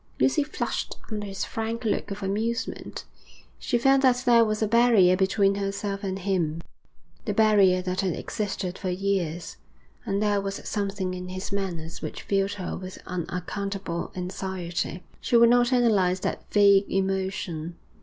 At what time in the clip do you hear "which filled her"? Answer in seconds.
11.99-12.75